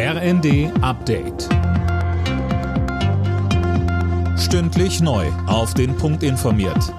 [0.00, 1.48] RND Update.
[4.38, 5.26] Stündlich neu.
[5.48, 6.94] Auf den Punkt informiert.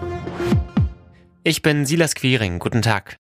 [1.46, 2.60] Ich bin Silas Quiring.
[2.60, 3.16] Guten Tag.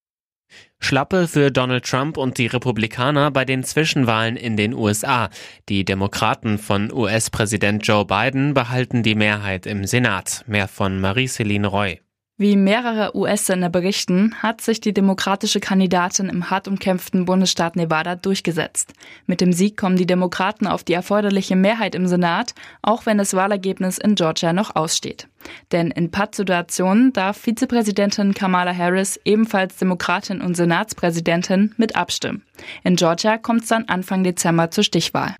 [0.81, 5.29] Schlappe für Donald Trump und die Republikaner bei den Zwischenwahlen in den USA.
[5.69, 10.43] Die Demokraten von US-Präsident Joe Biden behalten die Mehrheit im Senat.
[10.45, 12.01] Mehr von Marie-Céline Roy.
[12.41, 18.93] Wie mehrere US-Sender berichten, hat sich die demokratische Kandidatin im hart umkämpften Bundesstaat Nevada durchgesetzt.
[19.27, 23.33] Mit dem Sieg kommen die Demokraten auf die erforderliche Mehrheit im Senat, auch wenn das
[23.33, 25.27] Wahlergebnis in Georgia noch aussteht.
[25.73, 32.43] Denn in Pattsituationen darf Vizepräsidentin Kamala Harris, ebenfalls Demokratin und Senatspräsidentin, mit abstimmen.
[32.85, 35.35] In Georgia kommt es dann Anfang Dezember zur Stichwahl.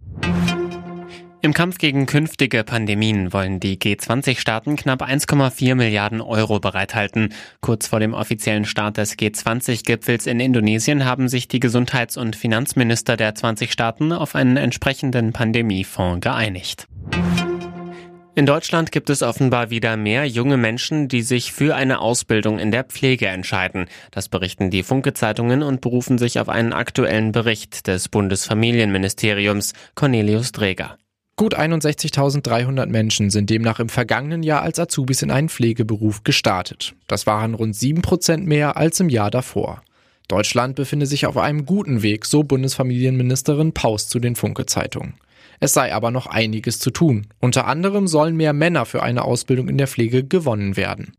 [1.42, 7.34] Im Kampf gegen künftige Pandemien wollen die G20-Staaten knapp 1,4 Milliarden Euro bereithalten.
[7.62, 13.16] Kurz vor dem offiziellen Start des G20-Gipfels in Indonesien haben sich die Gesundheits- und Finanzminister
[13.16, 16.88] der 20 Staaten auf einen entsprechenden Pandemiefonds geeinigt.
[18.36, 22.72] In Deutschland gibt es offenbar wieder mehr junge Menschen, die sich für eine Ausbildung in
[22.72, 23.88] der Pflege entscheiden.
[24.12, 30.98] Das berichten die Funke-Zeitungen und berufen sich auf einen aktuellen Bericht des Bundesfamilienministeriums Cornelius Dreger.
[31.40, 36.96] Gut 61.300 Menschen sind demnach im vergangenen Jahr als Azubis in einen Pflegeberuf gestartet.
[37.08, 39.82] Das waren rund 7 Prozent mehr als im Jahr davor.
[40.28, 45.14] Deutschland befinde sich auf einem guten Weg, so Bundesfamilienministerin Paus zu den Funke-Zeitungen.
[45.62, 47.28] Es sei aber noch einiges zu tun.
[47.40, 51.14] Unter anderem sollen mehr Männer für eine Ausbildung in der Pflege gewonnen werden.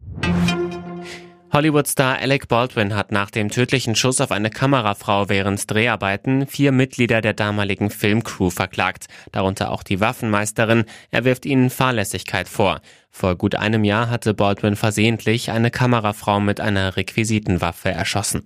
[1.53, 7.21] Hollywood-Star Alec Baldwin hat nach dem tödlichen Schuss auf eine Kamerafrau während Dreharbeiten vier Mitglieder
[7.21, 10.85] der damaligen Filmcrew verklagt, darunter auch die Waffenmeisterin.
[11.11, 12.81] Er wirft ihnen Fahrlässigkeit vor.
[13.11, 18.45] Vor gut einem Jahr hatte Baldwin versehentlich eine Kamerafrau mit einer Requisitenwaffe erschossen.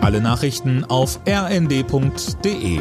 [0.00, 2.80] Alle Nachrichten auf rnd.de